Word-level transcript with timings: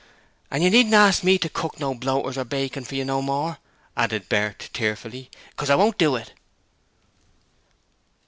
'An' 0.49 0.63
you 0.63 0.71
needn't 0.71 0.95
ask 0.95 1.23
me 1.23 1.37
to 1.37 1.47
cook 1.47 1.79
no 1.79 1.93
bloaters 1.93 2.35
or 2.35 2.43
bacon 2.43 2.83
for 2.83 2.95
you 2.95 3.05
no 3.05 3.21
more,' 3.21 3.59
added 3.95 4.29
Bert, 4.29 4.71
tearfully, 4.73 5.29
'cos 5.55 5.69
I 5.69 5.75
won't 5.75 5.99
do 5.99 6.15
it.' 6.15 6.33